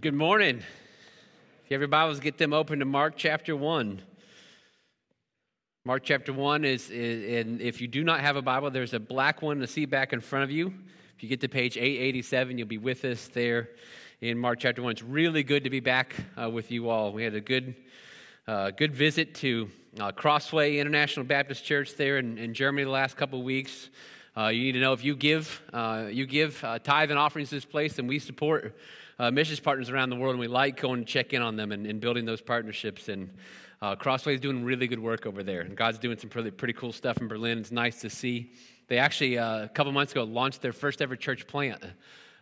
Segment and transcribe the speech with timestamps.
[0.00, 0.56] Well, good morning.
[0.56, 4.00] If you have your Bibles, get them open to Mark chapter 1.
[5.84, 8.98] Mark chapter 1 is, is, and if you do not have a Bible, there's a
[8.98, 10.72] black one to see back in front of you.
[11.14, 13.68] If you get to page 887, you'll be with us there
[14.22, 14.90] in Mark chapter 1.
[14.90, 17.12] It's really good to be back uh, with you all.
[17.12, 17.74] We had a good,
[18.48, 23.18] uh, good visit to uh, Crossway International Baptist Church there in, in Germany the last
[23.18, 23.90] couple of weeks.
[24.34, 27.50] Uh, you need to know if you give, uh, you give uh, tithe and offerings
[27.50, 28.74] to this place, and we support
[29.20, 31.72] uh, missions partners around the world, and we like going to check in on them
[31.72, 33.10] and, and building those partnerships.
[33.10, 33.28] And
[33.82, 36.72] uh, Crossway is doing really good work over there, and God's doing some pretty, pretty
[36.72, 37.58] cool stuff in Berlin.
[37.58, 38.50] It's nice to see.
[38.88, 41.84] They actually, uh, a couple months ago, launched their first ever church plant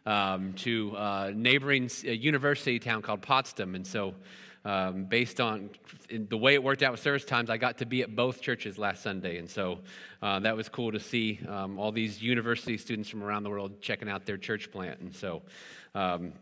[0.06, 3.74] um, to a uh, neighboring uh, university town called Potsdam.
[3.74, 4.14] And so,
[4.64, 5.70] um, based on
[6.10, 8.78] the way it worked out with service times, I got to be at both churches
[8.78, 9.38] last Sunday.
[9.38, 9.78] And so
[10.20, 13.80] uh, that was cool to see um, all these university students from around the world
[13.80, 15.00] checking out their church plant.
[15.00, 15.42] And so
[15.94, 16.32] um,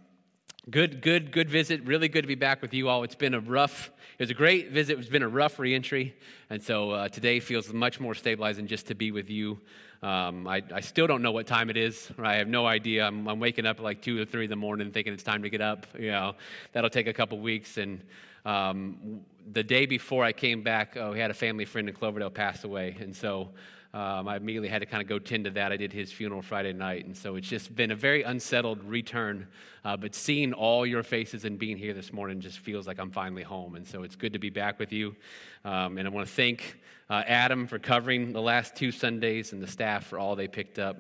[0.69, 1.85] Good, good, good visit.
[1.85, 3.05] Really good to be back with you all.
[3.05, 4.99] It's been a rough, it was a great visit.
[4.99, 6.17] It's been a rough reentry.
[6.51, 9.61] And so uh, today feels much more stabilizing just to be with you.
[10.03, 12.11] Um, I, I, still don't know what time it is.
[12.17, 12.35] Right?
[12.35, 13.07] I have no idea.
[13.07, 15.45] I'm, I'm, waking up at like 2 or 3 in the morning thinking it's time
[15.45, 15.87] to get up.
[15.97, 16.35] You know,
[16.73, 17.77] that'll take a couple weeks.
[17.77, 18.03] And
[18.45, 19.21] um,
[19.53, 22.65] the day before I came back, oh, we had a family friend in Cloverdale pass
[22.65, 22.97] away.
[22.99, 23.51] And so
[23.97, 25.73] um, I immediately had to kind of go tend to that.
[25.73, 29.47] I did his funeral Friday night, and so it's just been a very unsettled return.
[29.87, 33.11] Uh, but seeing all your faces and being here this morning just feels like I'm
[33.11, 35.17] finally home, and so it's good to be back with you.
[35.65, 39.63] Um, and I want to thank uh, Adam for covering the last two Sundays and
[39.63, 40.99] the staff for all they picked up,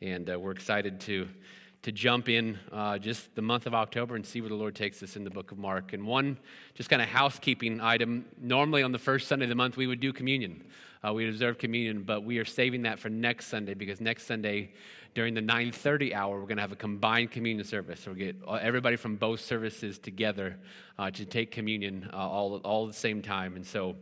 [0.00, 1.28] and uh, we're excited to
[1.82, 5.02] to jump in uh, just the month of October and see where the Lord takes
[5.02, 5.92] us in the book of Mark.
[5.92, 6.38] And one
[6.74, 10.00] just kind of housekeeping item normally on the first Sunday of the month, we would
[10.00, 10.64] do communion.
[11.04, 14.70] Uh, we observe communion, but we are saving that for next Sunday because next Sunday
[15.14, 18.36] during the 9.30 hour we're going to have a combined communion service so we get
[18.60, 20.56] everybody from both services together
[20.98, 23.94] uh, to take communion uh, all, all at the same time and so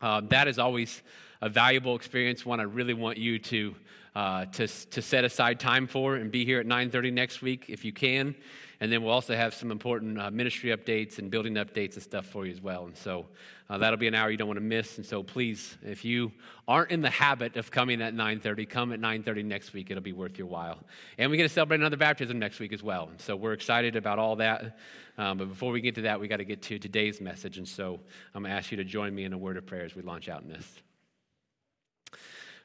[0.00, 1.02] uh, that is always
[1.42, 3.74] a valuable experience one i really want you to
[4.14, 7.84] uh, to, to set aside time for and be here at 9.30 next week if
[7.84, 8.34] you can.
[8.80, 12.26] And then we'll also have some important uh, ministry updates and building updates and stuff
[12.26, 12.86] for you as well.
[12.86, 13.26] And so
[13.70, 14.96] uh, that'll be an hour you don't want to miss.
[14.96, 16.32] And so please if you
[16.66, 19.92] aren't in the habit of coming at 9.30 come at 9.30 next week.
[19.92, 20.80] It'll be worth your while.
[21.16, 23.08] And we get to celebrate another baptism next week as well.
[23.08, 24.78] And so we're excited about all that.
[25.16, 27.58] Um, but before we get to that we got to get to today's message.
[27.58, 28.00] And so
[28.34, 30.02] i'm going to ask you to join me in a word of prayer as we
[30.02, 30.82] launch out in this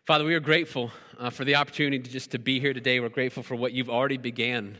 [0.07, 3.01] Father, we are grateful uh, for the opportunity to just to be here today.
[3.01, 4.77] We're grateful for what you've already began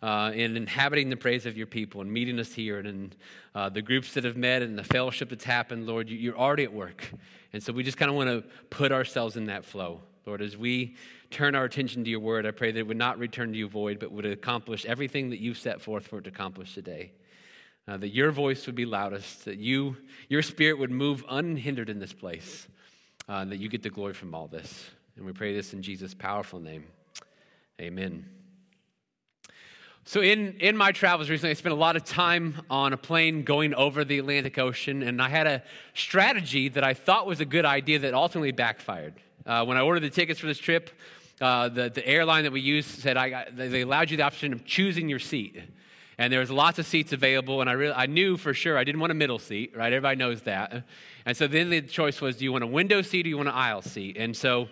[0.00, 3.12] uh, in inhabiting the praise of your people and meeting us here and in
[3.54, 5.86] uh, the groups that have met and the fellowship that's happened.
[5.86, 7.12] Lord, you're already at work.
[7.52, 10.00] And so we just kind of want to put ourselves in that flow.
[10.24, 10.96] Lord, as we
[11.30, 13.68] turn our attention to your word, I pray that it would not return to you
[13.68, 17.12] void, but would accomplish everything that you've set forth for it to accomplish today.
[17.86, 19.98] Uh, that your voice would be loudest, that you,
[20.30, 22.66] your spirit would move unhindered in this place
[23.30, 24.90] uh, that you get the glory from all this.
[25.16, 26.84] And we pray this in Jesus' powerful name.
[27.80, 28.28] Amen.
[30.04, 33.44] So, in, in my travels recently, I spent a lot of time on a plane
[33.44, 35.62] going over the Atlantic Ocean, and I had a
[35.94, 39.14] strategy that I thought was a good idea that ultimately backfired.
[39.46, 40.90] Uh, when I ordered the tickets for this trip,
[41.40, 44.52] uh, the, the airline that we used said I got, they allowed you the option
[44.52, 45.62] of choosing your seat.
[46.20, 48.84] And there was lots of seats available, and I, really, I knew for sure I
[48.84, 49.90] didn't want a middle seat, right?
[49.90, 50.84] Everybody knows that.
[51.24, 53.38] And so then the choice was do you want a window seat or do you
[53.38, 54.18] want an aisle seat?
[54.18, 54.68] And so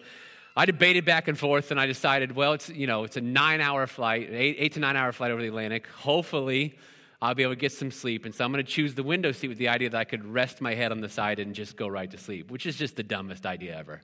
[0.54, 3.62] I debated back and forth, and I decided, well, it's, you know, it's a nine
[3.62, 5.86] hour flight, eight, eight to nine hour flight over the Atlantic.
[5.86, 6.76] Hopefully,
[7.22, 8.26] I'll be able to get some sleep.
[8.26, 10.26] And so I'm going to choose the window seat with the idea that I could
[10.26, 12.94] rest my head on the side and just go right to sleep, which is just
[12.94, 14.03] the dumbest idea ever,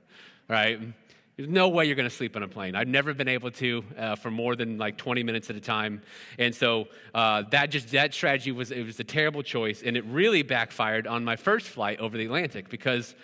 [0.49, 0.79] right?
[1.37, 2.75] There's no way you're going to sleep on a plane.
[2.75, 6.01] I've never been able to uh, for more than like 20 minutes at a time,
[6.39, 10.05] and so uh, that just that strategy was it was a terrible choice, and it
[10.05, 13.15] really backfired on my first flight over the Atlantic because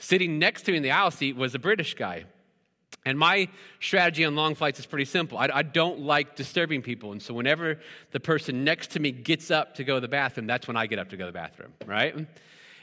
[0.00, 2.24] sitting next to me in the aisle seat was a British guy.
[3.06, 3.48] And my
[3.78, 5.38] strategy on long flights is pretty simple.
[5.38, 7.12] I, I, don't like disturbing people.
[7.12, 7.80] And so whenever
[8.10, 10.86] the person next to me gets up to go to the bathroom, that's when I
[10.86, 12.14] get up to go to the bathroom, right?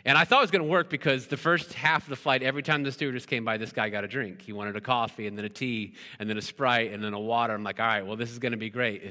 [0.07, 2.41] And I thought it was going to work because the first half of the flight,
[2.41, 4.41] every time the stewardess came by, this guy got a drink.
[4.41, 7.19] He wanted a coffee and then a tea and then a Sprite and then a
[7.19, 7.53] water.
[7.53, 9.03] I'm like, all right, well, this is going to be great.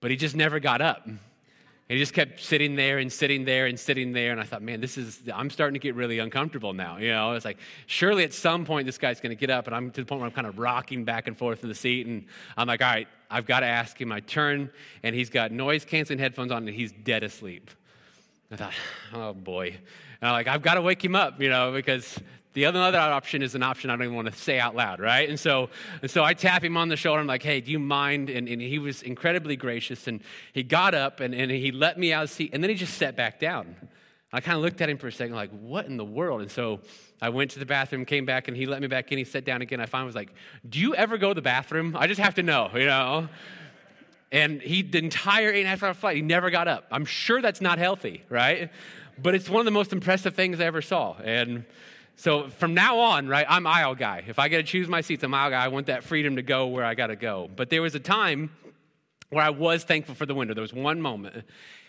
[0.00, 1.06] But he just never got up.
[1.88, 4.32] He just kept sitting there and sitting there and sitting there.
[4.32, 6.96] And I thought, man, this is, I'm starting to get really uncomfortable now.
[6.96, 9.66] You know, it's like, surely at some point this guy's going to get up.
[9.66, 11.74] And I'm to the point where I'm kind of rocking back and forth in the
[11.74, 12.06] seat.
[12.06, 12.24] And
[12.56, 14.10] I'm like, all right, I've got to ask him.
[14.10, 14.70] I turn
[15.02, 17.70] and he's got noise canceling headphones on and he's dead asleep.
[18.50, 18.72] I thought,
[19.12, 19.76] oh boy.
[20.24, 22.18] And I'm like, I've got to wake him up, you know, because
[22.54, 25.00] The other, other option is an option I don't even want to say out loud,
[25.00, 25.28] right?
[25.28, 25.70] And so,
[26.02, 27.20] and so I tap him on the shoulder.
[27.20, 28.30] I'm like, hey, do you mind?
[28.30, 30.06] And, and he was incredibly gracious.
[30.06, 30.22] And
[30.52, 32.50] he got up and, and he let me out of the seat.
[32.52, 33.74] And then he just sat back down.
[34.32, 36.42] I kind of looked at him for a second, like, what in the world?
[36.42, 36.80] And so
[37.20, 39.18] I went to the bathroom, came back, and he let me back in.
[39.18, 39.80] He sat down again.
[39.80, 40.32] I finally was like,
[40.68, 41.96] do you ever go to the bathroom?
[41.98, 43.28] I just have to know, you know?
[44.30, 46.86] And he, the entire eight and a half hour flight, he never got up.
[46.92, 48.70] I'm sure that's not healthy, right?
[49.20, 51.16] But it's one of the most impressive things I ever saw.
[51.22, 51.64] And
[52.16, 54.24] so from now on, right, I'm aisle guy.
[54.26, 55.64] If I get to choose my seats, I'm aisle guy.
[55.64, 57.50] I want that freedom to go where I got to go.
[57.54, 58.50] But there was a time
[59.30, 60.54] where I was thankful for the window.
[60.54, 61.44] There was one moment.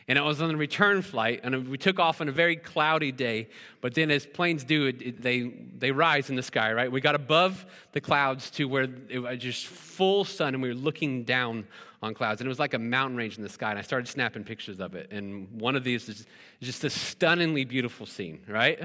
[0.07, 3.11] And it was on the return flight, and we took off on a very cloudy
[3.11, 3.49] day.
[3.81, 6.91] But then, as planes do, it, it, they, they rise in the sky, right?
[6.91, 10.75] We got above the clouds to where it was just full sun, and we were
[10.75, 11.65] looking down
[12.05, 12.39] on clouds.
[12.39, 13.71] And it was like a mountain range in the sky.
[13.71, 15.11] And I started snapping pictures of it.
[15.11, 16.25] And one of these is
[16.61, 18.79] just a stunningly beautiful scene, right?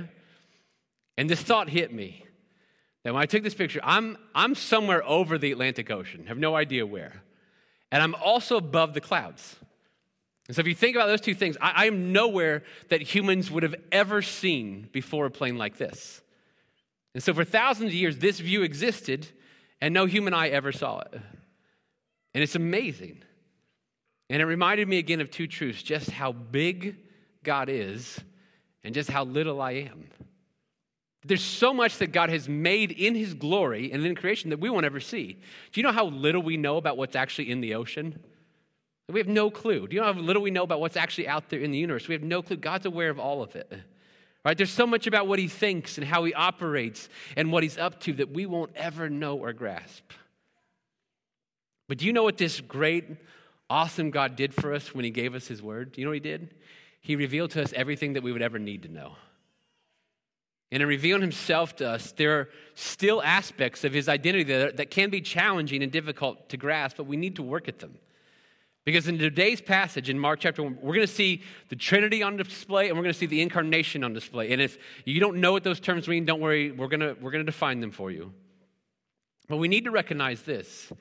[1.16, 2.24] And this thought hit me
[3.04, 6.56] that when I took this picture, I'm, I'm somewhere over the Atlantic Ocean, have no
[6.56, 7.22] idea where.
[7.92, 9.56] And I'm also above the clouds.
[10.48, 13.50] And so if you think about those two things, I, I am nowhere that humans
[13.50, 16.22] would have ever seen before a plane like this.
[17.14, 19.28] And so for thousands of years, this view existed,
[19.80, 21.20] and no human eye ever saw it.
[22.34, 23.22] And it's amazing.
[24.28, 26.96] And it reminded me again of two truths just how big
[27.42, 28.18] God is
[28.84, 30.08] and just how little I am.
[31.24, 34.70] There's so much that God has made in His glory and in creation that we
[34.70, 35.38] won't ever see.
[35.72, 38.18] Do you know how little we know about what's actually in the ocean?
[39.08, 39.86] We have no clue.
[39.88, 42.08] Do you know how little we know about what's actually out there in the universe?
[42.08, 42.56] We have no clue.
[42.56, 43.70] God's aware of all of it.
[44.44, 44.56] Right?
[44.56, 48.00] There's so much about what He thinks and how He operates and what He's up
[48.02, 50.12] to that we won't ever know or grasp.
[51.90, 53.04] But do you know what this great,
[53.68, 55.90] awesome God did for us when He gave us His word?
[55.90, 56.54] Do you know what He did?
[57.00, 59.16] He revealed to us everything that we would ever need to know.
[60.70, 64.92] And in revealing himself to us, there are still aspects of his identity that, that
[64.92, 67.98] can be challenging and difficult to grasp, but we need to work at them.
[68.84, 72.36] Because in today's passage in Mark chapter 1, we're going to see the Trinity on
[72.36, 74.52] display and we're going to see the incarnation on display.
[74.52, 77.32] And if you don't know what those terms mean, don't worry, we're going to, we're
[77.32, 78.32] going to define them for you.
[79.48, 80.92] But we need to recognize this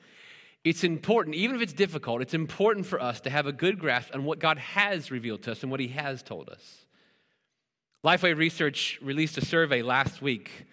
[0.62, 4.14] it's important, even if it's difficult, it's important for us to have a good grasp
[4.14, 6.84] on what God has revealed to us and what He has told us.
[8.04, 10.66] Lifeway Research released a survey last week,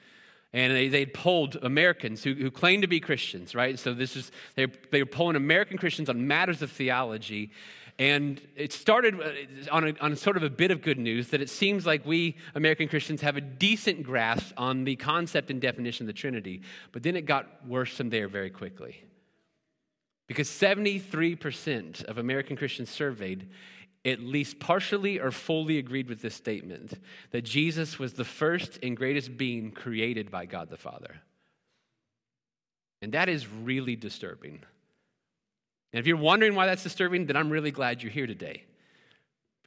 [0.54, 3.78] and they, they polled Americans who, who claim to be Christians, right?
[3.80, 7.52] So this is, they, they were polling American Christians on matters of theology.
[8.00, 11.42] And it started uh, on, a, on sort of a bit of good news that
[11.42, 16.04] it seems like we American Christians have a decent grasp on the concept and definition
[16.04, 16.62] of the Trinity.
[16.92, 19.04] But then it got worse from there very quickly.
[20.28, 23.50] Because 73% of American Christians surveyed
[24.06, 26.94] at least partially or fully agreed with this statement
[27.32, 31.16] that Jesus was the first and greatest being created by God the Father.
[33.02, 34.60] And that is really disturbing.
[35.94, 38.64] And if you're wondering why that's disturbing, then I'm really glad you're here today.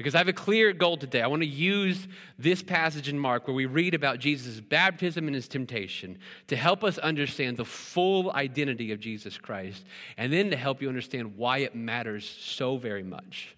[0.00, 1.20] Because I have a clear goal today.
[1.20, 2.08] I want to use
[2.38, 6.16] this passage in Mark where we read about Jesus' baptism and his temptation
[6.46, 9.84] to help us understand the full identity of Jesus Christ
[10.16, 13.54] and then to help you understand why it matters so very much.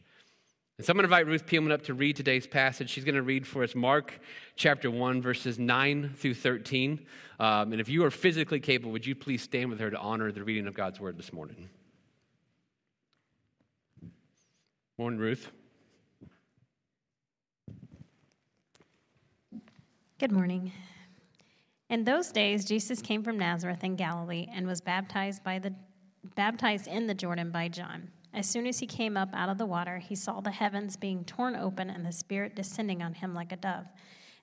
[0.78, 2.90] And so I'm going to invite Ruth Peelman up to read today's passage.
[2.90, 4.18] She's going to read for us Mark
[4.56, 7.06] chapter 1, verses 9 through 13.
[7.38, 10.32] Um, and if you are physically capable, would you please stand with her to honor
[10.32, 11.68] the reading of God's word this morning?
[14.98, 15.48] Morning, Ruth.
[20.22, 20.70] Good morning.
[21.90, 25.74] In those days, Jesus came from Nazareth in Galilee and was baptized, by the,
[26.36, 28.08] baptized in the Jordan by John.
[28.32, 31.24] As soon as he came up out of the water, he saw the heavens being
[31.24, 33.86] torn open and the Spirit descending on him like a dove.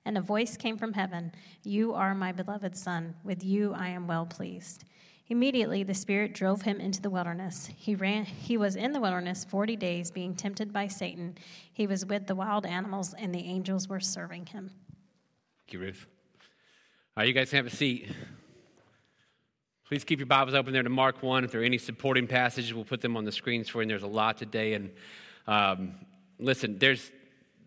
[0.04, 1.32] And a voice came from heaven
[1.64, 4.84] You are my beloved Son, with you I am well pleased.
[5.28, 7.70] Immediately the Spirit drove him into the wilderness.
[7.74, 11.38] He, ran, he was in the wilderness 40 days, being tempted by Satan.
[11.72, 14.72] He was with the wild animals, and the angels were serving him.
[15.70, 16.06] Thank you, Ruth.
[17.16, 18.08] All right, you guys can have a seat.
[19.86, 21.44] Please keep your Bibles open there to Mark 1.
[21.44, 23.82] If there are any supporting passages, we'll put them on the screens for you.
[23.82, 24.72] And there's a lot today.
[24.72, 24.90] And
[25.46, 25.94] um,
[26.40, 27.12] listen, there's,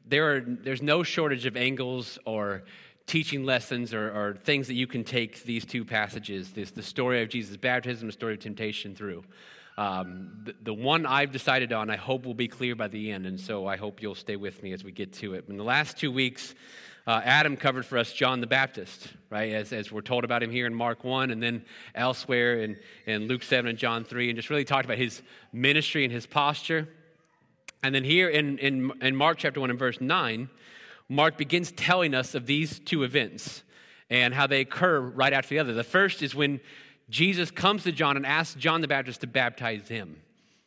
[0.06, 2.64] there are, there's no shortage of angles or
[3.08, 7.24] teaching lessons or, or, things that you can take these two passages this, the story
[7.24, 9.24] of Jesus' baptism, the story of temptation through.
[9.78, 13.26] Um, the, the, one I've decided on, I hope will be clear by the end.
[13.26, 15.46] And so I hope you'll stay with me as we get to it.
[15.48, 16.54] In the last two weeks,
[17.06, 20.52] uh, Adam covered for us John the Baptist, right, as, as we're told about him
[20.52, 24.38] here in Mark 1 and then elsewhere in, in Luke 7 and John 3, and
[24.38, 26.88] just really talked about his ministry and his posture.
[27.82, 30.50] And then here in, in, in Mark chapter 1 and verse 9,
[31.10, 33.64] Mark begins telling us of these two events.
[34.10, 35.74] and how they occur right after the other.
[35.74, 36.60] The first is when
[37.10, 40.22] Jesus comes to John and asks John the Baptist to baptize him.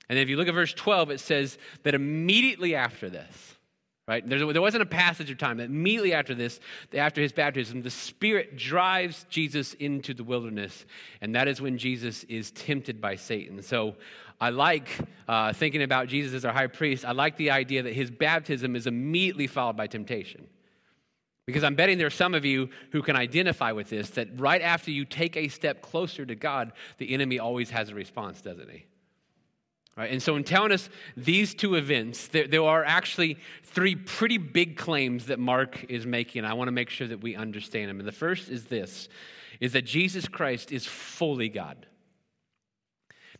[0.09, 3.56] And if you look at verse 12, it says that immediately after this,
[4.09, 6.61] right, there, there wasn't a passage of time, that immediately after this,
[6.95, 10.85] after his baptism, the Spirit drives Jesus into the wilderness.
[11.21, 13.63] And that is when Jesus is tempted by Satan.
[13.63, 13.97] So
[14.41, 14.89] I like
[15.27, 17.05] uh, thinking about Jesus as our high priest.
[17.05, 20.47] I like the idea that his baptism is immediately followed by temptation.
[21.47, 24.61] Because I'm betting there are some of you who can identify with this that right
[24.61, 28.69] after you take a step closer to God, the enemy always has a response, doesn't
[28.69, 28.85] he?
[29.97, 30.11] Right?
[30.11, 34.77] And so, in telling us these two events, there, there, are actually three pretty big
[34.77, 36.45] claims that Mark is making.
[36.45, 37.99] I want to make sure that we understand them.
[37.99, 39.09] And the first is this
[39.59, 41.87] is that Jesus Christ is fully God.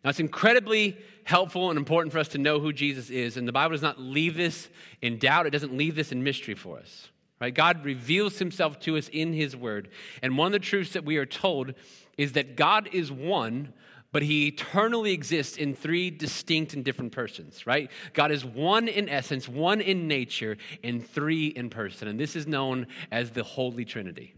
[0.03, 3.53] Now, it's incredibly helpful and important for us to know who Jesus is, and the
[3.53, 4.69] Bible does not leave this
[5.03, 7.09] in doubt, it doesn't leave this in mystery for us.
[7.41, 7.53] Right?
[7.53, 9.91] God reveals himself to us in his word.
[10.23, 11.75] And one of the truths that we are told
[12.17, 13.75] is that God is one,
[14.17, 17.91] but he eternally exists in three distinct and different persons, right?
[18.15, 22.09] God is one in essence, one in nature, and three in person.
[22.09, 24.35] And this is known as the Holy Trinity.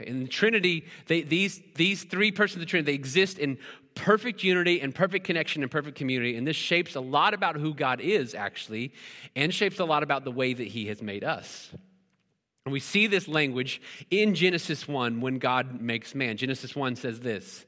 [0.00, 3.56] Okay, in the Trinity, they, these, these three persons of the Trinity, they exist in
[3.94, 6.36] perfect unity and perfect connection and perfect community.
[6.36, 8.92] And this shapes a lot about who God is, actually,
[9.36, 11.70] and shapes a lot about the way that He has made us.
[12.64, 13.80] And we see this language
[14.10, 16.36] in Genesis 1 when God makes man.
[16.36, 17.64] Genesis 1 says this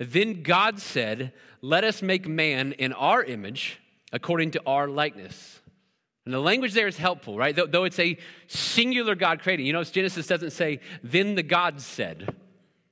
[0.00, 3.78] Then God said, Let us make man in our image
[4.12, 5.60] according to our likeness.
[6.24, 7.54] And the language there is helpful, right?
[7.54, 8.16] Though, it's a
[8.46, 9.66] singular God creating.
[9.66, 12.34] You know, Genesis doesn't say, Then the God said.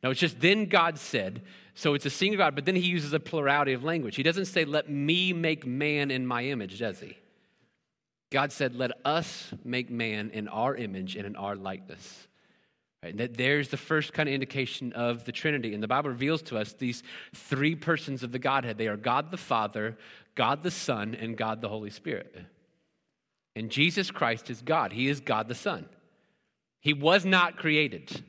[0.02, 1.42] No, it's just, Then God said.
[1.74, 4.16] So it's a singular God, but then he uses a plurality of language.
[4.16, 7.16] He doesn't say, Let me make man in my image, does he?
[8.30, 12.28] God said, Let us make man in our image and in our likeness.
[13.02, 13.10] Right?
[13.10, 15.74] And that there's the first kind of indication of the Trinity.
[15.74, 17.02] And the Bible reveals to us these
[17.34, 19.96] three persons of the Godhead they are God the Father,
[20.34, 22.34] God the Son, and God the Holy Spirit.
[23.54, 25.86] And Jesus Christ is God, He is God the Son.
[26.80, 28.24] He was not created.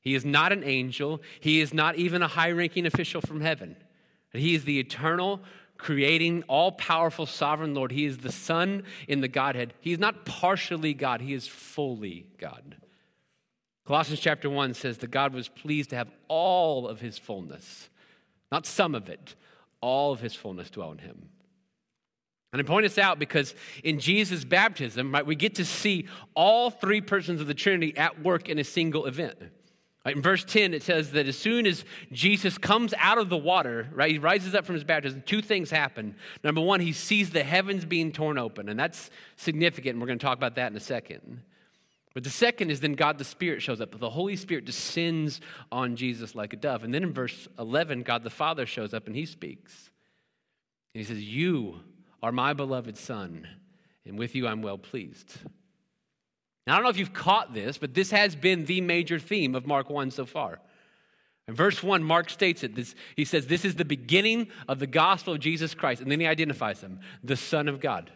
[0.00, 1.20] He is not an angel.
[1.40, 3.76] He is not even a high ranking official from heaven.
[4.32, 5.40] He is the eternal,
[5.76, 7.92] creating, all powerful, sovereign Lord.
[7.92, 9.74] He is the Son in the Godhead.
[9.80, 12.76] He is not partially God, He is fully God.
[13.88, 17.88] Colossians chapter 1 says that God was pleased to have all of His fullness,
[18.52, 19.34] not some of it,
[19.80, 21.30] all of His fullness dwell in Him.
[22.52, 26.68] And I point this out because in Jesus' baptism, right, we get to see all
[26.68, 29.38] three persons of the Trinity at work in a single event.
[30.04, 33.38] Right, in verse 10, it says that as soon as Jesus comes out of the
[33.38, 36.14] water, right, he rises up from his baptism, two things happen.
[36.44, 40.18] Number one, he sees the heavens being torn open, and that's significant, and we're going
[40.18, 41.40] to talk about that in a second.
[42.14, 43.98] But the second is then God the Spirit shows up.
[43.98, 46.82] The Holy Spirit descends on Jesus like a dove.
[46.82, 49.90] And then in verse 11, God the Father shows up and he speaks.
[50.94, 51.80] And he says, You
[52.22, 53.46] are my beloved Son,
[54.04, 55.36] and with you I'm well pleased.
[56.66, 59.54] Now, I don't know if you've caught this, but this has been the major theme
[59.54, 60.60] of Mark 1 so far.
[61.46, 62.74] In verse 1, Mark states it.
[62.74, 66.02] This, he says, This is the beginning of the gospel of Jesus Christ.
[66.02, 68.10] And then he identifies him, the Son of God.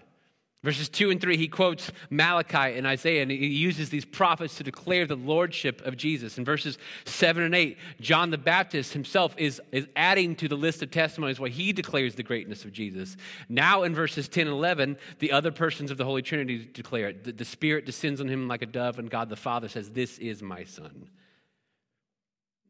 [0.65, 4.63] Verses 2 and 3, he quotes Malachi and Isaiah, and he uses these prophets to
[4.63, 6.39] declare the lordship of Jesus.
[6.39, 10.81] In verses 7 and 8, John the Baptist himself is, is adding to the list
[10.81, 13.17] of testimonies where he declares the greatness of Jesus.
[13.49, 17.25] Now, in verses 10 and 11, the other persons of the Holy Trinity declare it.
[17.25, 20.19] The, the Spirit descends on him like a dove, and God the Father says, This
[20.19, 21.09] is my Son.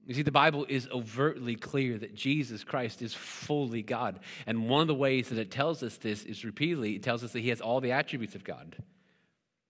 [0.06, 4.18] You see, the Bible is overtly clear that Jesus Christ is fully God.
[4.47, 7.32] And one of the ways that it tells us this is repeatedly, it tells us
[7.32, 8.76] that he has all the attributes of God.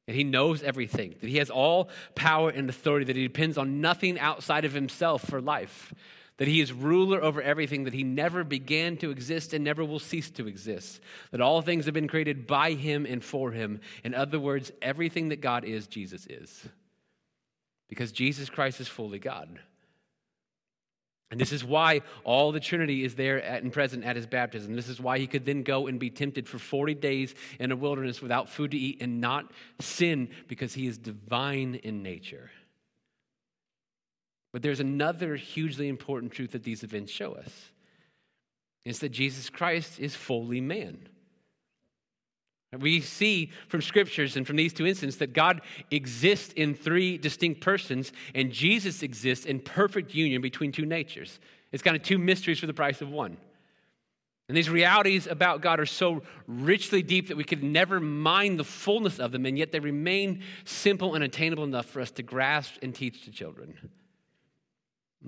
[0.06, 3.80] That he knows everything, that he has all power and authority, that he depends on
[3.80, 5.94] nothing outside of himself for life,
[6.38, 10.00] that he is ruler over everything, that he never began to exist and never will
[10.00, 13.80] cease to exist, that all things have been created by him and for him.
[14.02, 16.66] In other words, everything that God is, Jesus is.
[17.88, 19.60] Because Jesus Christ is fully God.
[21.32, 24.76] And this is why all the Trinity is there at, and present at his baptism.
[24.76, 27.76] This is why he could then go and be tempted for 40 days in a
[27.76, 32.50] wilderness without food to eat and not sin because he is divine in nature.
[34.52, 37.70] But there's another hugely important truth that these events show us
[38.84, 41.08] it's that Jesus Christ is fully man.
[42.78, 45.60] We see from scriptures and from these two instances that God
[45.90, 51.38] exists in three distinct persons, and Jesus exists in perfect union between two natures.
[51.70, 53.36] It's kind of two mysteries for the price of one.
[54.48, 58.64] And these realities about God are so richly deep that we could never mind the
[58.64, 62.74] fullness of them, and yet they remain simple and attainable enough for us to grasp
[62.82, 63.78] and teach to children.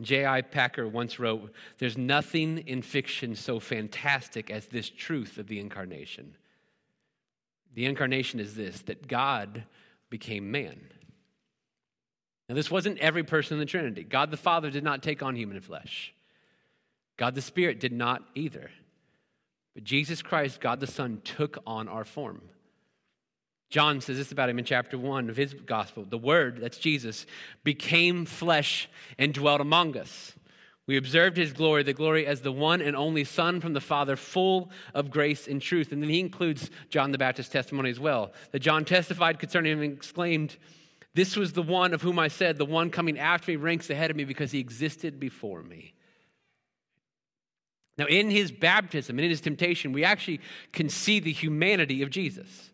[0.01, 0.43] J.I.
[0.43, 6.35] Packer once wrote There's nothing in fiction so fantastic as this truth of the incarnation.
[7.75, 9.65] The incarnation is this that God
[10.11, 10.81] became man.
[12.49, 14.05] Now, this wasn't every person in the Trinity.
[14.05, 16.15] God the Father did not take on human flesh,
[17.17, 18.71] God the Spirit did not either.
[19.75, 22.43] But Jesus Christ, God the Son, took on our form.
[23.71, 26.05] John says this about him in chapter 1 of his gospel.
[26.09, 27.27] The Word, that's Jesus,
[27.65, 28.89] became flesh
[29.19, 30.35] and dwelt among us.
[30.87, 34.17] We observed his glory, the glory as the one and only Son from the Father,
[34.17, 35.93] full of grace and truth.
[35.93, 38.33] And then he includes John the Baptist's testimony as well.
[38.53, 40.57] That John testified concerning him and exclaimed,
[41.15, 44.11] This was the one of whom I said, The one coming after me ranks ahead
[44.11, 45.95] of me because he existed before me.
[47.97, 50.41] Now, in his baptism and in his temptation, we actually
[50.73, 52.73] can see the humanity of Jesus.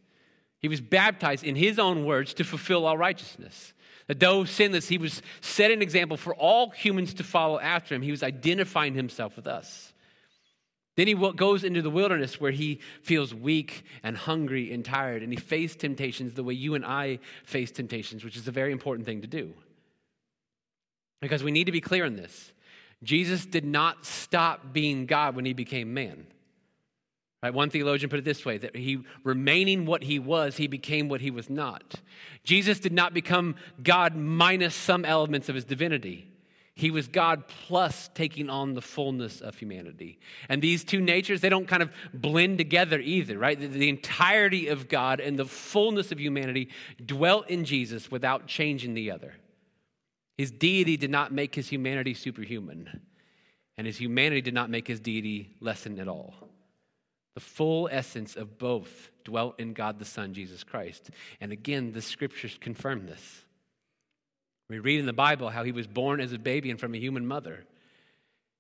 [0.59, 3.73] He was baptized in his own words to fulfill all righteousness.
[4.19, 8.03] Though sinless, he was set an example for all humans to follow after him.
[8.03, 9.93] He was identifying himself with us.
[10.97, 15.33] Then he goes into the wilderness where he feels weak and hungry and tired, and
[15.33, 19.07] he faced temptations the way you and I face temptations, which is a very important
[19.07, 19.55] thing to do.
[21.21, 22.53] Because we need to be clear on this.
[23.03, 26.27] Jesus did not stop being God when he became man.
[27.43, 27.55] Right?
[27.55, 31.23] One theologian put it this way that he, remaining what he was, he became what
[31.23, 31.95] he was not.
[32.45, 36.27] Jesus did not become God minus some elements of his divinity.
[36.75, 40.19] He was God plus taking on the fullness of humanity.
[40.49, 43.59] And these two natures, they don't kind of blend together either, right?
[43.59, 46.69] The, the entirety of God and the fullness of humanity
[47.05, 49.35] dwelt in Jesus without changing the other.
[50.39, 53.01] His deity did not make his humanity superhuman,
[53.77, 56.50] and his humanity did not make his deity lessen at all.
[57.35, 61.11] The full essence of both dwelt in God the Son, Jesus Christ.
[61.41, 63.45] And again, the scriptures confirm this.
[64.69, 66.99] We read in the Bible how he was born as a baby and from a
[66.99, 67.65] human mother,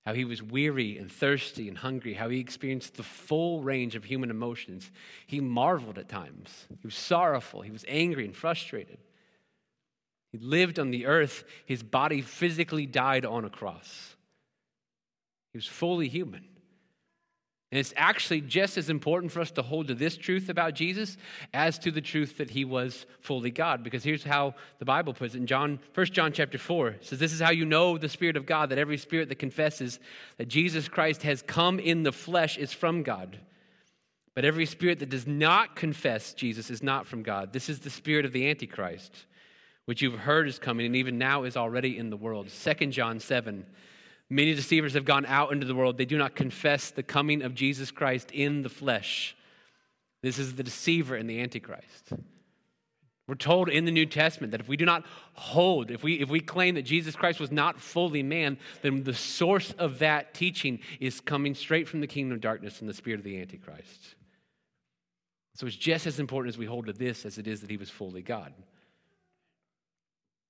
[0.04, 4.04] how he was weary and thirsty and hungry, how he experienced the full range of
[4.04, 4.90] human emotions.
[5.26, 6.66] He marveled at times.
[6.68, 8.98] He was sorrowful, he was angry and frustrated.
[10.32, 14.16] He lived on the earth, his body physically died on a cross.
[15.52, 16.44] He was fully human.
[17.72, 21.16] And it's actually just as important for us to hold to this truth about Jesus
[21.54, 23.84] as to the truth that he was fully God.
[23.84, 26.88] Because here's how the Bible puts it in John, 1 John chapter 4.
[26.88, 29.38] It says, This is how you know the Spirit of God, that every spirit that
[29.38, 30.00] confesses
[30.36, 33.38] that Jesus Christ has come in the flesh is from God.
[34.34, 37.52] But every spirit that does not confess Jesus is not from God.
[37.52, 39.26] This is the spirit of the Antichrist,
[39.84, 42.48] which you've heard is coming and even now is already in the world.
[42.48, 43.64] 2 John 7
[44.30, 45.98] Many deceivers have gone out into the world.
[45.98, 49.36] They do not confess the coming of Jesus Christ in the flesh.
[50.22, 52.12] This is the deceiver and the antichrist.
[53.26, 56.28] We're told in the New Testament that if we do not hold, if we, if
[56.28, 60.80] we claim that Jesus Christ was not fully man, then the source of that teaching
[61.00, 64.16] is coming straight from the kingdom of darkness and the spirit of the Antichrist.
[65.54, 67.76] So it's just as important as we hold to this as it is that he
[67.76, 68.52] was fully God.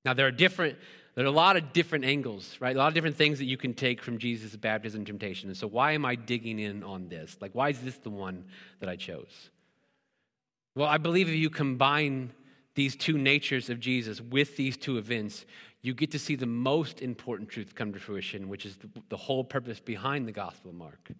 [0.04, 0.78] Now, there are different
[1.14, 2.74] there are a lot of different angles, right?
[2.74, 5.48] A lot of different things that you can take from Jesus' baptism and temptation.
[5.48, 7.36] And so, why am I digging in on this?
[7.40, 8.44] Like, why is this the one
[8.78, 9.50] that I chose?
[10.74, 12.32] Well, I believe if you combine
[12.74, 15.44] these two natures of Jesus with these two events,
[15.82, 19.42] you get to see the most important truth come to fruition, which is the whole
[19.42, 21.10] purpose behind the Gospel of Mark,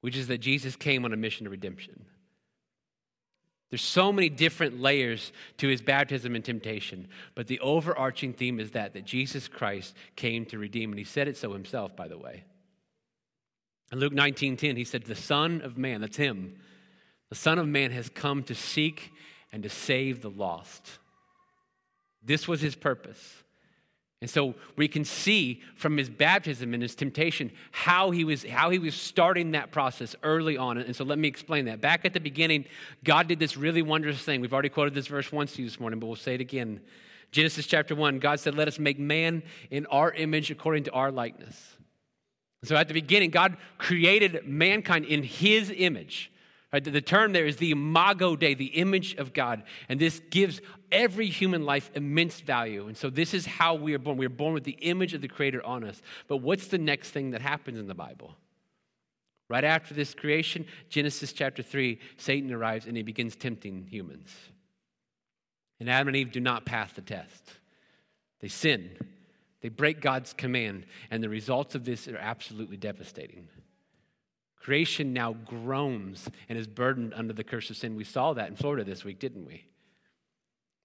[0.00, 2.06] which is that Jesus came on a mission of redemption.
[3.76, 8.70] There's so many different layers to his baptism and temptation, but the overarching theme is
[8.70, 12.16] that that Jesus Christ came to redeem and he said it so himself by the
[12.16, 12.44] way.
[13.92, 16.58] In Luke 19:10 he said the son of man, that's him.
[17.28, 19.12] The son of man has come to seek
[19.52, 20.98] and to save the lost.
[22.22, 23.42] This was his purpose.
[24.22, 28.70] And so we can see from his baptism and his temptation how he was how
[28.70, 30.78] he was starting that process early on.
[30.78, 31.82] And so let me explain that.
[31.82, 32.64] Back at the beginning,
[33.04, 34.40] God did this really wondrous thing.
[34.40, 36.80] We've already quoted this verse once to you this morning, but we'll say it again.
[37.30, 41.10] Genesis chapter 1, God said, Let us make man in our image according to our
[41.10, 41.76] likeness.
[42.64, 46.32] So at the beginning, God created mankind in his image.
[46.76, 46.92] Uh, right?
[46.92, 49.62] The term there is the imago Dei, the image of God.
[49.88, 50.60] And this gives
[50.92, 52.86] every human life immense value.
[52.86, 54.16] And so this is how we are born.
[54.16, 56.00] We are born with the image of the Creator on us.
[56.28, 58.36] But what's the next thing that happens in the Bible?
[59.48, 64.34] Right after this creation, Genesis chapter 3, Satan arrives and he begins tempting humans.
[65.78, 67.52] And Adam and Eve do not pass the test.
[68.40, 68.90] They sin,
[69.62, 73.48] they break God's command, and the results of this are absolutely devastating.
[74.66, 77.94] Creation now groans and is burdened under the curse of sin.
[77.94, 79.64] We saw that in Florida this week, didn't we?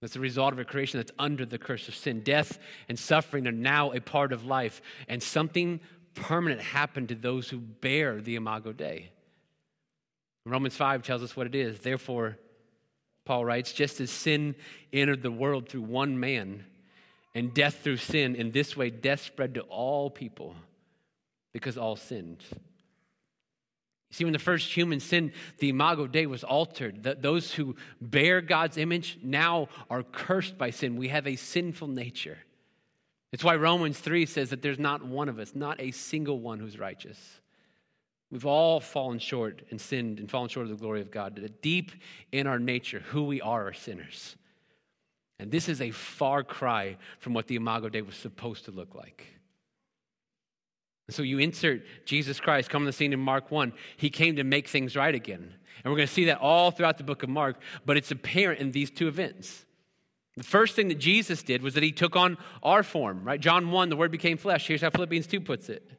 [0.00, 2.20] That's the result of a creation that's under the curse of sin.
[2.20, 5.80] Death and suffering are now a part of life, and something
[6.14, 9.10] permanent happened to those who bear the Imago Dei.
[10.46, 11.80] Romans 5 tells us what it is.
[11.80, 12.38] Therefore,
[13.24, 14.54] Paul writes, just as sin
[14.92, 16.66] entered the world through one man,
[17.34, 20.54] and death through sin, in this way death spread to all people
[21.52, 22.44] because all sinned.
[24.12, 27.02] See, when the first human sinned, the imago Dei was altered.
[27.02, 30.96] The, those who bear God's image now are cursed by sin.
[30.96, 32.38] We have a sinful nature.
[33.32, 36.58] It's why Romans 3 says that there's not one of us, not a single one
[36.58, 37.18] who's righteous.
[38.30, 41.50] We've all fallen short and sinned and fallen short of the glory of God.
[41.62, 41.92] Deep
[42.32, 44.36] in our nature, who we are are sinners.
[45.38, 48.94] And this is a far cry from what the Imago Dei was supposed to look
[48.94, 49.26] like.
[51.10, 53.72] So you insert Jesus Christ come on the scene in Mark 1.
[53.96, 55.54] He came to make things right again.
[55.84, 58.60] And we're going to see that all throughout the book of Mark, but it's apparent
[58.60, 59.66] in these two events.
[60.36, 63.40] The first thing that Jesus did was that he took on our form, right?
[63.40, 64.66] John 1, the word became flesh.
[64.66, 65.90] Here's how Philippians 2 puts it.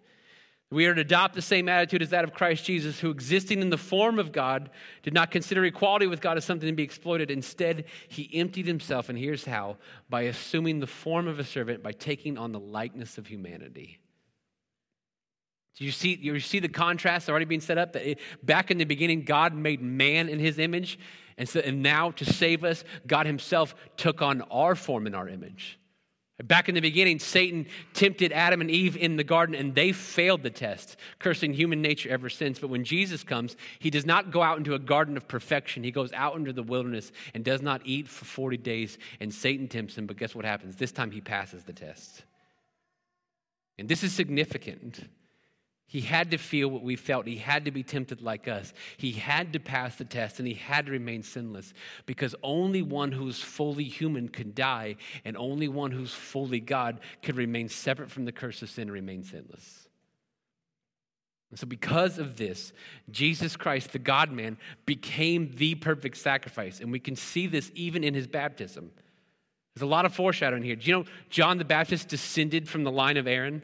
[0.71, 3.69] We are to adopt the same attitude as that of Christ Jesus, who, existing in
[3.69, 4.71] the form of God,
[5.03, 7.29] did not consider equality with God as something to be exploited.
[7.29, 9.77] Instead, he emptied himself, and here's how
[10.09, 13.99] by assuming the form of a servant, by taking on the likeness of humanity.
[15.77, 17.93] Do you see, you see the contrast already being set up?
[17.93, 20.99] That it, back in the beginning, God made man in his image.
[21.38, 25.27] And, so, and now, to save us, God himself took on our form in our
[25.27, 25.79] image.
[26.43, 30.43] Back in the beginning, Satan tempted Adam and Eve in the garden, and they failed
[30.43, 32.59] the test, cursing human nature ever since.
[32.59, 35.83] But when Jesus comes, he does not go out into a garden of perfection.
[35.83, 39.67] He goes out into the wilderness and does not eat for 40 days, and Satan
[39.67, 40.05] tempts him.
[40.05, 40.75] But guess what happens?
[40.75, 42.23] This time he passes the test.
[43.77, 45.07] And this is significant
[45.93, 47.27] he had to feel what we felt.
[47.27, 48.73] He had to be tempted like us.
[48.97, 51.71] He had to pass the test and he had to remain sinless
[52.08, 57.36] because only one who's fully human could die, and only one who's fully God could
[57.36, 59.88] remain separate from the curse of sin and remain sinless.
[61.51, 62.73] And so, because of this,
[63.12, 66.79] Jesus Christ, the God man, became the perfect sacrifice.
[66.79, 68.89] And we can see this even in his baptism.
[69.75, 70.75] There's a lot of foreshadowing here.
[70.75, 73.62] Do you know John the Baptist descended from the line of Aaron?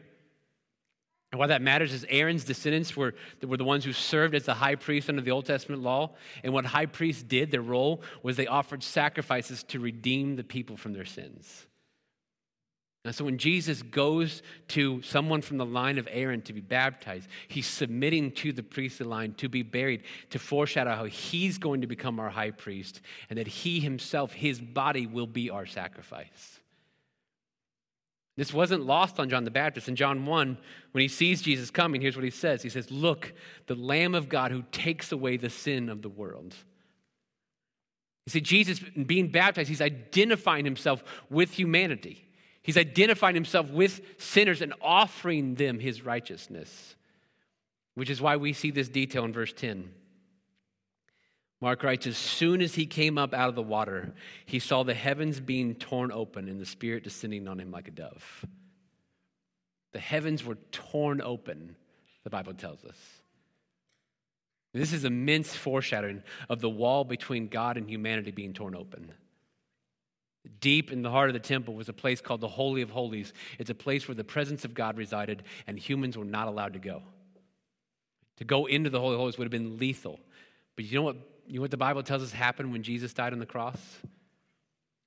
[1.32, 3.14] And why that matters is Aaron's descendants were,
[3.46, 6.10] were the ones who served as the high priest under the Old Testament law.
[6.42, 10.76] And what high priests did, their role, was they offered sacrifices to redeem the people
[10.76, 11.66] from their sins.
[13.04, 17.28] And so when Jesus goes to someone from the line of Aaron to be baptized,
[17.48, 21.86] he's submitting to the priestly line to be buried, to foreshadow how he's going to
[21.86, 26.59] become our high priest, and that he himself, his body, will be our sacrifice.
[28.40, 29.86] This wasn't lost on John the Baptist.
[29.86, 30.58] In John 1,
[30.92, 33.34] when he sees Jesus coming, here's what he says He says, Look,
[33.66, 36.54] the Lamb of God who takes away the sin of the world.
[38.24, 42.26] You see, Jesus, being baptized, he's identifying himself with humanity.
[42.62, 46.96] He's identifying himself with sinners and offering them his righteousness,
[47.94, 49.92] which is why we see this detail in verse 10.
[51.60, 54.14] Mark writes, as soon as he came up out of the water,
[54.46, 57.90] he saw the heavens being torn open and the Spirit descending on him like a
[57.90, 58.46] dove.
[59.92, 61.76] The heavens were torn open,
[62.24, 62.96] the Bible tells us.
[64.72, 69.12] This is immense foreshadowing of the wall between God and humanity being torn open.
[70.60, 73.34] Deep in the heart of the temple was a place called the Holy of Holies.
[73.58, 76.78] It's a place where the presence of God resided, and humans were not allowed to
[76.78, 77.02] go.
[78.36, 80.18] To go into the Holy of Holies would have been lethal.
[80.76, 81.16] But you know what
[81.50, 83.78] you know what the Bible tells us happened when Jesus died on the cross?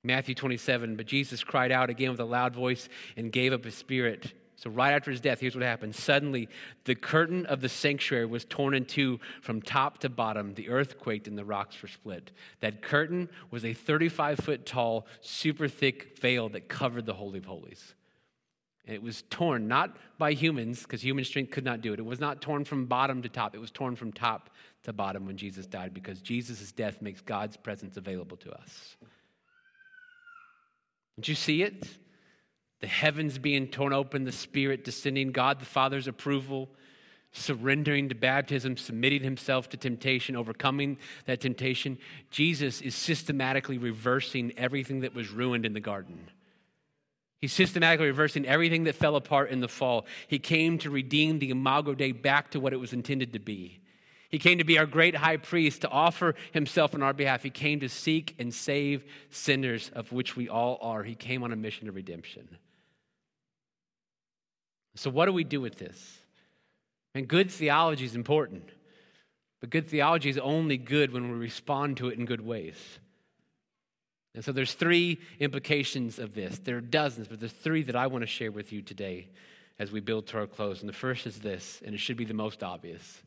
[0.02, 3.74] Matthew 27, but Jesus cried out again with a loud voice and gave up his
[3.74, 4.34] spirit.
[4.56, 5.94] So, right after his death, here's what happened.
[5.94, 6.48] Suddenly,
[6.84, 10.54] the curtain of the sanctuary was torn in two from top to bottom.
[10.54, 12.30] The earth quaked and the rocks were split.
[12.60, 17.46] That curtain was a 35 foot tall, super thick veil that covered the Holy of
[17.46, 17.94] Holies.
[18.86, 21.98] And it was torn not by humans, because human strength could not do it.
[21.98, 24.50] It was not torn from bottom to top, it was torn from top
[24.84, 28.96] to bottom when Jesus died because Jesus' death makes God's presence available to us.
[31.16, 31.86] Did you see it?
[32.80, 36.68] The heavens being torn open, the Spirit descending, God the Father's approval,
[37.32, 41.98] surrendering to baptism, submitting himself to temptation, overcoming that temptation.
[42.30, 46.28] Jesus is systematically reversing everything that was ruined in the garden.
[47.40, 50.06] He's systematically reversing everything that fell apart in the fall.
[50.28, 53.80] He came to redeem the Imago Dei back to what it was intended to be.
[54.34, 57.44] He came to be our great high priest, to offer himself on our behalf.
[57.44, 61.04] He came to seek and save sinners, of which we all are.
[61.04, 62.48] He came on a mission of redemption.
[64.96, 66.18] So, what do we do with this?
[67.14, 68.70] And good theology is important,
[69.60, 72.74] but good theology is only good when we respond to it in good ways.
[74.34, 76.58] And so there's three implications of this.
[76.58, 79.28] There are dozens, but there's three that I want to share with you today
[79.78, 80.80] as we build to our close.
[80.80, 83.22] And the first is this, and it should be the most obvious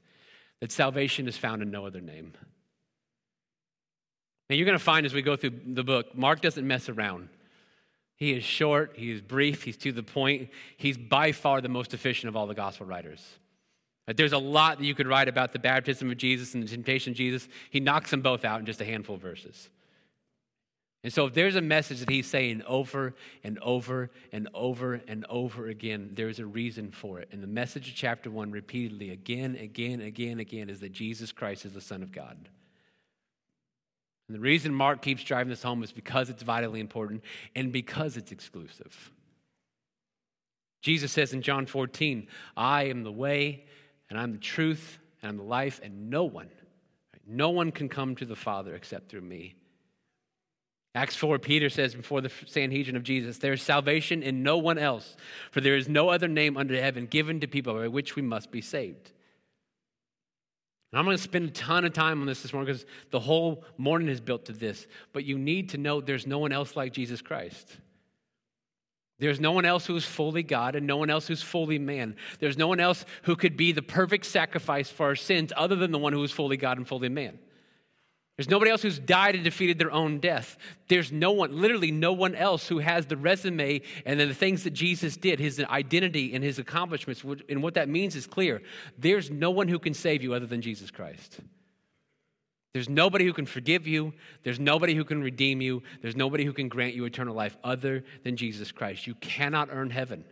[0.61, 2.33] that salvation is found in no other name.
[4.49, 7.29] And you're going to find as we go through the book, Mark doesn't mess around.
[8.15, 10.49] He is short, he is brief, he's to the point.
[10.77, 13.23] He's by far the most efficient of all the gospel writers.
[14.07, 17.11] There's a lot that you could write about the baptism of Jesus and the temptation
[17.11, 17.47] of Jesus.
[17.69, 19.69] He knocks them both out in just a handful of verses.
[21.07, 25.25] And so, if there's a message that he's saying over and over and over and
[25.29, 27.29] over again, there's a reason for it.
[27.31, 31.63] And the message of chapter one, repeatedly, again, again, again, again, is that Jesus Christ
[31.63, 32.49] is the Son of God.
[34.27, 37.23] And the reason Mark keeps driving this home is because it's vitally important
[37.55, 39.09] and because it's exclusive.
[40.81, 43.63] Jesus says in John 14, I am the way
[44.09, 46.49] and I'm the truth and I'm the life, and no one,
[47.25, 49.55] no one can come to the Father except through me.
[50.97, 54.79] Acts 4, Peter says before the Sanhedrin of Jesus, there is salvation in no one
[54.79, 55.15] else,
[55.51, 58.49] for there is no other name under heaven given to people by which we must
[58.49, 59.11] be saved.
[60.91, 63.19] And I'm going to spend a ton of time on this this morning because the
[63.19, 64.87] whole morning is built to this.
[65.13, 67.77] But you need to know there's no one else like Jesus Christ.
[69.19, 72.15] There's no one else who is fully God and no one else who's fully man.
[72.39, 75.91] There's no one else who could be the perfect sacrifice for our sins other than
[75.91, 77.37] the one who is fully God and fully man.
[78.37, 80.57] There's nobody else who's died and defeated their own death.
[80.89, 84.73] There's no one, literally no one else who has the resume and the things that
[84.73, 87.23] Jesus did, his identity and his accomplishments.
[87.49, 88.61] And what that means is clear.
[88.99, 91.39] There's no one who can save you other than Jesus Christ.
[92.75, 94.13] There's nobody who can forgive you.
[94.43, 95.81] There's nobody who can redeem you.
[96.03, 99.07] There's nobody who can grant you eternal life other than Jesus Christ.
[99.07, 100.23] You cannot earn heaven.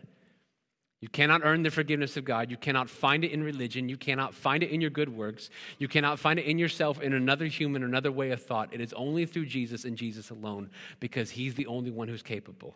[1.00, 2.50] You cannot earn the forgiveness of God.
[2.50, 3.88] You cannot find it in religion.
[3.88, 5.50] You cannot find it in your good works.
[5.78, 8.72] You cannot find it in yourself, in another human, another way of thought.
[8.72, 12.74] It is only through Jesus and Jesus alone because He's the only one who's capable.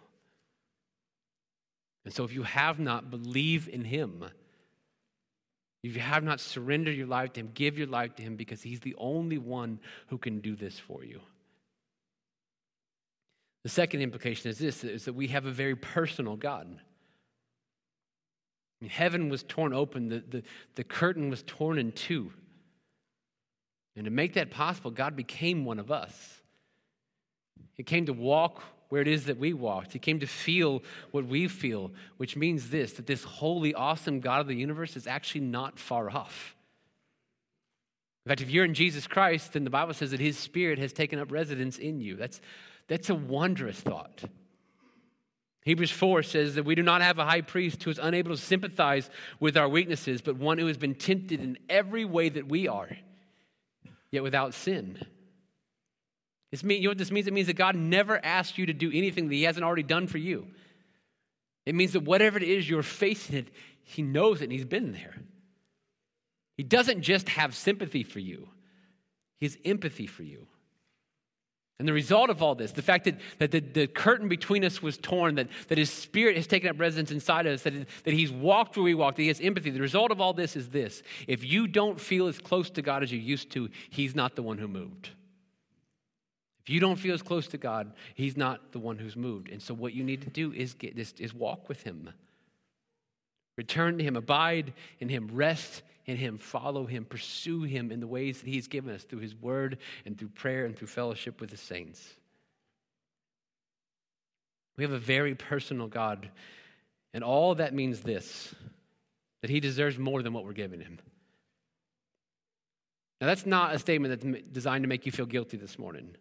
[2.04, 4.24] And so if you have not, believe in Him.
[5.82, 8.60] If you have not surrendered your life to Him, give your life to Him because
[8.60, 11.20] He's the only one who can do this for you.
[13.62, 16.78] The second implication is this is that we have a very personal God
[18.80, 20.42] mean, heaven was torn open, the, the,
[20.74, 22.32] the curtain was torn in two.
[23.96, 26.40] And to make that possible, God became one of us.
[27.74, 29.92] He came to walk where it is that we walked.
[29.92, 34.40] He came to feel what we feel, which means this that this holy, awesome God
[34.40, 36.56] of the universe is actually not far off.
[38.26, 40.92] In fact, if you're in Jesus Christ, then the Bible says that his spirit has
[40.92, 42.16] taken up residence in you.
[42.16, 42.40] That's,
[42.86, 44.24] that's a wondrous thought.
[45.62, 48.40] Hebrews 4 says that we do not have a high priest who is unable to
[48.40, 52.66] sympathize with our weaknesses, but one who has been tempted in every way that we
[52.66, 52.88] are,
[54.10, 54.98] yet without sin.
[56.50, 57.26] This mean, you know what this means?
[57.26, 60.06] It means that God never asked you to do anything that He hasn't already done
[60.06, 60.46] for you.
[61.66, 63.48] It means that whatever it is you're facing, it,
[63.82, 65.14] He knows it and He's been there.
[66.56, 68.48] He doesn't just have sympathy for you,
[69.38, 70.46] He has empathy for you.
[71.80, 74.82] And the result of all this, the fact that, that the, the curtain between us
[74.82, 77.72] was torn, that, that his spirit has taken up residence inside of us, that,
[78.04, 79.70] that he's walked where we walked, that he has empathy.
[79.70, 83.02] The result of all this is this if you don't feel as close to God
[83.02, 85.08] as you used to, he's not the one who moved.
[86.60, 89.48] If you don't feel as close to God, he's not the one who's moved.
[89.48, 92.10] And so what you need to do is get this is walk with him.
[93.56, 98.06] Return to him, abide in him, rest in Him, follow Him, pursue Him in the
[98.06, 101.50] ways that He's given us through His Word and through prayer and through fellowship with
[101.50, 102.06] the saints.
[104.76, 106.30] We have a very personal God,
[107.14, 108.54] and all that means this
[109.42, 110.98] that He deserves more than what we're giving Him.
[113.20, 116.16] Now, that's not a statement that's designed to make you feel guilty this morning.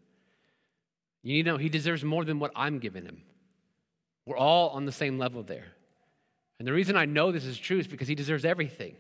[1.24, 3.22] You need to know He deserves more than what I'm giving Him.
[4.26, 5.68] We're all on the same level there.
[6.60, 8.96] And the reason I know this is true is because He deserves everything.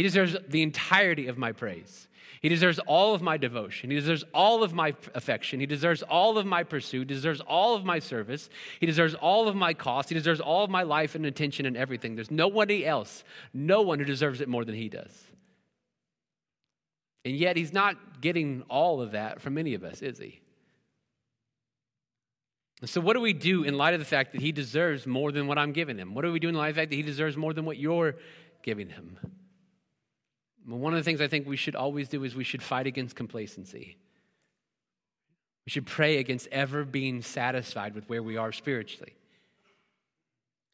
[0.00, 2.08] He deserves the entirety of my praise.
[2.40, 3.90] He deserves all of my devotion.
[3.90, 5.60] He deserves all of my affection.
[5.60, 7.10] He deserves all of my pursuit.
[7.10, 8.48] He deserves all of my service.
[8.80, 10.08] He deserves all of my cost.
[10.08, 12.14] He deserves all of my life and attention and everything.
[12.14, 15.12] There's nobody else, no one who deserves it more than he does.
[17.26, 20.40] And yet, he's not getting all of that from any of us, is he?
[22.86, 25.46] So, what do we do in light of the fact that he deserves more than
[25.46, 26.14] what I'm giving him?
[26.14, 27.76] What do we do in light of the fact that he deserves more than what
[27.76, 28.14] you're
[28.62, 29.18] giving him?
[30.66, 33.16] One of the things I think we should always do is we should fight against
[33.16, 33.96] complacency.
[35.66, 39.14] We should pray against ever being satisfied with where we are spiritually.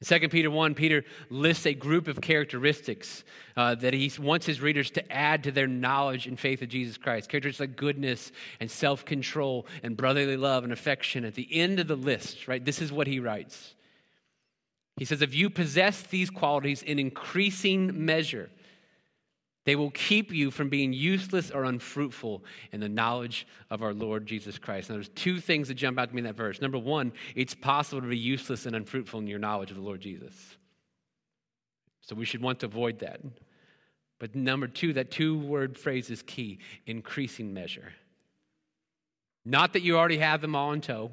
[0.01, 3.25] In 2 Peter 1, Peter lists a group of characteristics
[3.57, 6.99] uh, that he wants his readers to add to their knowledge and faith of Jesus
[6.99, 7.31] Christ.
[7.31, 11.25] Characteristics like goodness and self control and brotherly love and affection.
[11.25, 13.75] At the end of the list, right, this is what he writes.
[14.99, 18.51] He says, If you possess these qualities in increasing measure,
[19.67, 24.25] they will keep you from being useless or unfruitful in the knowledge of our Lord
[24.25, 24.89] Jesus Christ.
[24.89, 26.61] Now, there's two things that jump out to me in that verse.
[26.61, 30.01] Number one, it's possible to be useless and unfruitful in your knowledge of the Lord
[30.01, 30.33] Jesus.
[32.01, 33.21] So we should want to avoid that.
[34.21, 37.93] But number two, that two word phrase is key increasing measure.
[39.45, 41.11] Not that you already have them all in tow,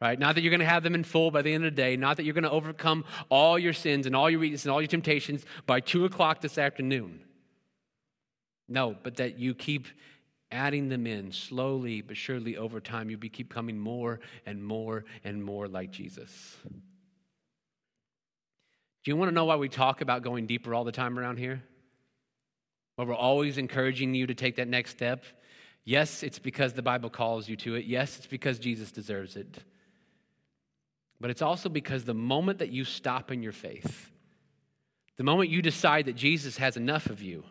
[0.00, 0.18] right?
[0.18, 1.96] Not that you're going to have them in full by the end of the day.
[1.96, 4.80] Not that you're going to overcome all your sins and all your weaknesses and all
[4.80, 7.24] your temptations by two o'clock this afternoon.
[8.72, 9.86] No, but that you keep
[10.50, 13.10] adding them in slowly but surely over time.
[13.10, 16.56] You be, keep coming more and more and more like Jesus.
[19.04, 21.38] Do you want to know why we talk about going deeper all the time around
[21.38, 21.62] here?
[22.96, 25.24] Why we're always encouraging you to take that next step?
[25.84, 27.84] Yes, it's because the Bible calls you to it.
[27.84, 29.58] Yes, it's because Jesus deserves it.
[31.20, 34.10] But it's also because the moment that you stop in your faith,
[35.18, 37.44] the moment you decide that Jesus has enough of you,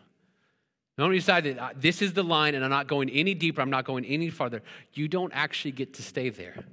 [0.98, 3.70] don't decide that uh, this is the line and I'm not going any deeper, I'm
[3.70, 4.62] not going any farther.
[4.92, 6.64] You don't actually get to stay there.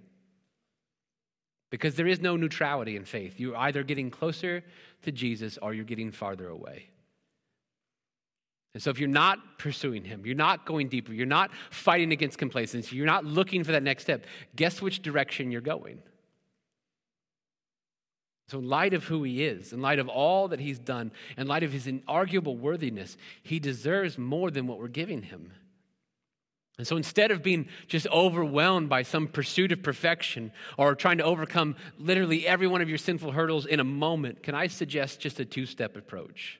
[1.72, 3.40] Because there is no neutrality in faith.
[3.40, 4.64] You're either getting closer
[5.04, 6.90] to Jesus or you're getting farther away.
[8.74, 12.38] And so, if you're not pursuing Him, you're not going deeper, you're not fighting against
[12.38, 16.00] complacency, you're not looking for that next step, guess which direction you're going?
[18.50, 21.46] So, in light of who he is, in light of all that he's done, in
[21.46, 25.52] light of his inarguable worthiness, he deserves more than what we're giving him.
[26.80, 31.26] And so instead of being just overwhelmed by some pursuit of perfection or trying to
[31.26, 35.42] overcome literally every one of your sinful hurdles in a moment, can I suggest just
[35.42, 36.60] a two step approach?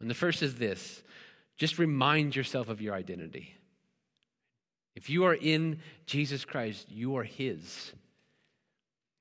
[0.00, 1.02] And the first is this
[1.56, 3.54] just remind yourself of your identity.
[4.96, 7.92] If you are in Jesus Christ, you are his.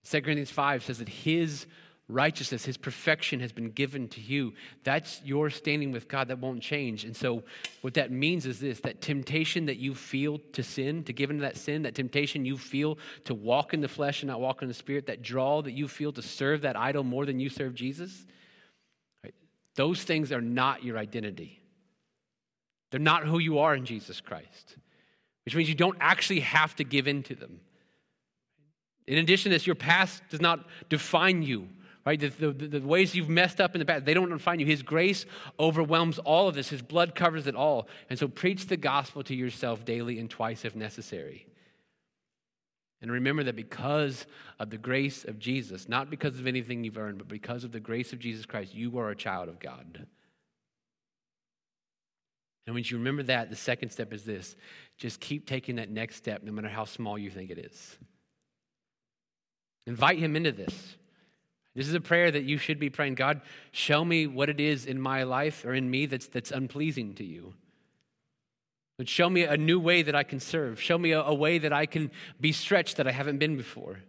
[0.09, 1.65] 2 Corinthians 5 says that his
[2.07, 4.53] righteousness, his perfection has been given to you.
[4.83, 7.03] That's your standing with God that won't change.
[7.03, 7.43] And so,
[7.81, 11.41] what that means is this that temptation that you feel to sin, to give into
[11.41, 14.67] that sin, that temptation you feel to walk in the flesh and not walk in
[14.67, 17.73] the spirit, that draw that you feel to serve that idol more than you serve
[17.73, 18.25] Jesus,
[19.23, 19.33] right?
[19.75, 21.59] those things are not your identity.
[22.91, 24.77] They're not who you are in Jesus Christ,
[25.43, 27.59] which means you don't actually have to give in to them.
[29.07, 31.69] In addition to this, your past does not define you,
[32.05, 32.19] right?
[32.19, 34.65] The, the, the, ways you've messed up in the past, they don't define you.
[34.65, 35.25] His grace
[35.59, 37.87] overwhelms all of this, His blood covers it all.
[38.09, 41.47] And so preach the gospel to yourself daily and twice if necessary.
[43.01, 44.25] And remember that because
[44.59, 47.79] of the grace of Jesus, not because of anything you've earned, but because of the
[47.79, 50.07] grace of Jesus Christ, you are a child of God.
[52.65, 54.55] And when you remember that, the second step is this
[54.97, 57.97] just keep taking that next step, no matter how small you think it is.
[59.87, 60.95] Invite him into this.
[61.75, 64.85] This is a prayer that you should be praying God, show me what it is
[64.85, 67.53] in my life or in me that's, that's unpleasing to you.
[68.97, 70.81] But show me a new way that I can serve.
[70.81, 73.99] Show me a, a way that I can be stretched that I haven't been before.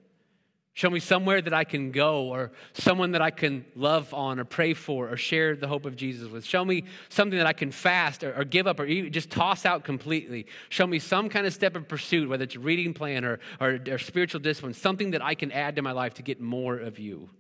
[0.77, 4.45] Show me somewhere that I can go or someone that I can love on or
[4.45, 6.45] pray for or share the hope of Jesus with.
[6.45, 9.85] Show me something that I can fast or, or give up or just toss out
[9.85, 10.45] completely.
[10.69, 13.97] Show me some kind of step of pursuit, whether it's reading plan or, or, or
[13.97, 17.31] spiritual discipline, something that I can add to my life to get more of you.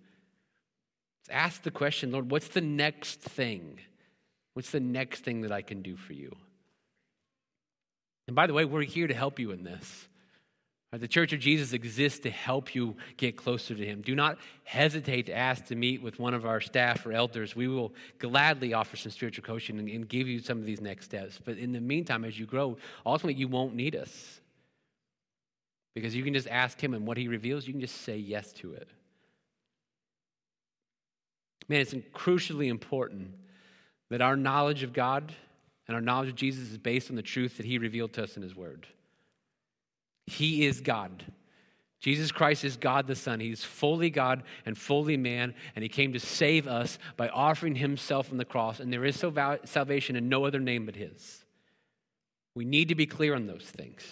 [1.28, 3.80] Ask the question, Lord, what's the next thing?
[4.54, 6.34] What's the next thing that I can do for you?
[8.28, 10.08] And by the way, we're here to help you in this.
[10.92, 14.02] The Church of Jesus exists to help you get closer to Him.
[14.02, 17.54] Do not hesitate to ask to meet with one of our staff or elders.
[17.54, 21.06] We will gladly offer some spiritual coaching and, and give you some of these next
[21.06, 21.38] steps.
[21.44, 24.40] But in the meantime, as you grow, ultimately you won't need us.
[25.94, 28.52] Because you can just ask Him, and what He reveals, you can just say yes
[28.54, 28.88] to it.
[31.68, 33.32] Man, it's crucially important
[34.08, 35.34] that our knowledge of God
[35.88, 38.36] and our knowledge of Jesus is based on the truth that He revealed to us
[38.36, 38.86] in His Word.
[40.26, 41.24] He is God.
[42.00, 43.40] Jesus Christ is God the Son.
[43.40, 48.30] He's fully God and fully man, and He came to save us by offering Himself
[48.30, 48.80] on the cross.
[48.80, 51.44] And there is salvation in no other name but His.
[52.54, 54.02] We need to be clear on those things.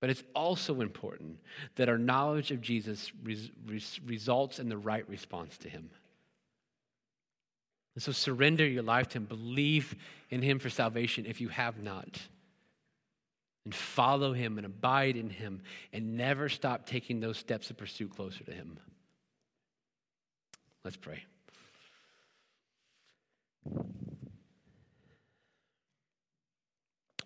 [0.00, 1.38] But it's also important
[1.76, 5.90] that our knowledge of Jesus res- res- results in the right response to Him.
[7.94, 9.24] And so surrender your life to Him.
[9.24, 9.96] Believe
[10.30, 12.20] in Him for salvation if you have not
[13.68, 15.60] and follow him and abide in him
[15.92, 18.78] and never stop taking those steps of pursuit closer to him.
[20.86, 21.22] Let's pray.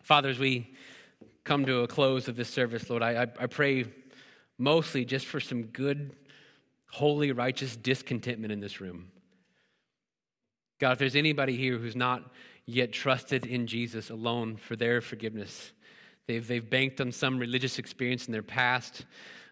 [0.02, 0.74] Father, as we
[1.44, 3.84] come to a close of this service, Lord, I, I, pray
[4.58, 6.16] mostly just for some good,
[6.90, 9.12] holy, righteous discontentment in this room.
[10.80, 12.32] God, if there's anybody here who's not
[12.66, 15.70] yet trusted in Jesus alone for their forgiveness,
[16.32, 19.04] they've, they've banked on some religious experience in their past.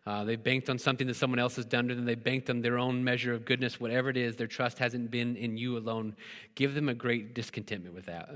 [0.07, 2.07] Uh, they've banked on something that someone else has done to them.
[2.07, 4.37] They've banked on their own measure of goodness, whatever it is.
[4.37, 6.17] Their trust hasn't been in you alone.
[6.55, 8.31] Give them a great discontentment with that.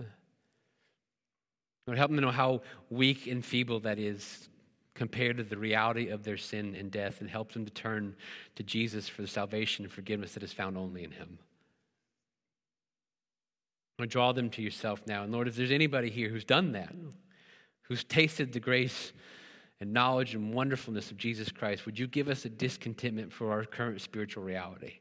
[1.87, 4.49] Lord, help them to know how weak and feeble that is
[4.95, 8.15] compared to the reality of their sin and death, and help them to turn
[8.55, 11.39] to Jesus for the salvation and forgiveness that is found only in Him.
[13.99, 15.25] Lord, draw them to yourself now.
[15.25, 16.95] And Lord, if there's anybody here who's done that,
[17.85, 19.13] who's tasted the grace
[19.81, 23.65] and knowledge and wonderfulness of Jesus Christ, would you give us a discontentment for our
[23.65, 24.99] current spiritual reality?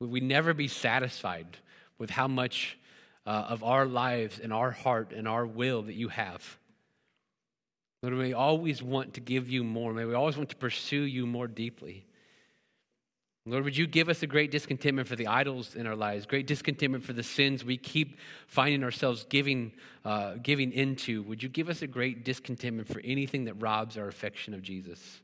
[0.00, 1.58] Would we never be satisfied
[1.98, 2.78] with how much
[3.28, 6.58] uh, of our lives and our heart and our will that you have.
[8.02, 9.92] Lord, may we always want to give you more.
[9.92, 12.06] May we always want to pursue you more deeply.
[13.50, 16.46] Lord, would you give us a great discontentment for the idols in our lives, great
[16.46, 19.72] discontentment for the sins we keep finding ourselves giving,
[20.04, 21.22] uh, giving into?
[21.22, 25.20] Would you give us a great discontentment for anything that robs our affection of Jesus?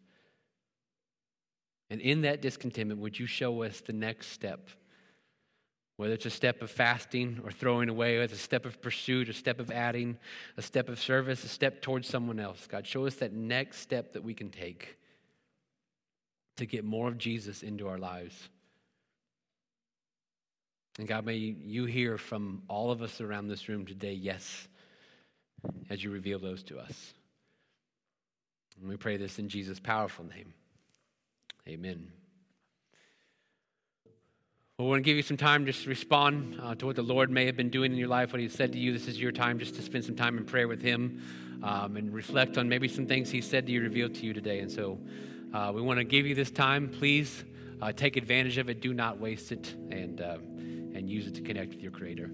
[1.91, 4.71] And in that discontentment, would you show us the next step?
[5.97, 9.29] Whether it's a step of fasting or throwing away, whether it's a step of pursuit,
[9.29, 10.19] a step of adding,
[10.57, 12.67] a step of service, a step towards someone else.
[12.67, 14.97] God, show us that next step that we can take
[16.57, 18.49] to get more of Jesus into our lives.
[20.99, 24.69] And God, may you hear from all of us around this room today, yes,
[25.91, 27.15] as you reveal those to us.
[28.81, 30.53] And we pray this in Jesus' powerful name.
[31.67, 32.13] Amen.
[34.79, 37.03] Well, we want to give you some time just to respond uh, to what the
[37.03, 38.93] Lord may have been doing in your life, what He said to you.
[38.93, 41.23] This is your time just to spend some time in prayer with Him
[41.63, 44.59] um, and reflect on maybe some things He said to you, revealed to you today.
[44.59, 44.99] And so
[45.55, 46.89] uh, we want to give you this time.
[46.89, 47.45] Please
[47.81, 48.81] uh, take advantage of it.
[48.81, 50.39] Do not waste it and, uh,
[50.95, 52.31] and use it to connect with your Creator.